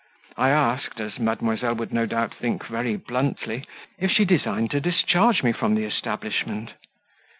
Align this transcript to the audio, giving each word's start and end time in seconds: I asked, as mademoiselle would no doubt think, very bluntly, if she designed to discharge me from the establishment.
I 0.35 0.49
asked, 0.49 0.99
as 0.99 1.19
mademoiselle 1.19 1.75
would 1.75 1.93
no 1.93 2.07
doubt 2.07 2.33
think, 2.33 2.65
very 2.65 2.95
bluntly, 2.95 3.63
if 3.99 4.09
she 4.09 4.25
designed 4.25 4.71
to 4.71 4.81
discharge 4.81 5.43
me 5.43 5.51
from 5.51 5.75
the 5.75 5.85
establishment. 5.85 6.71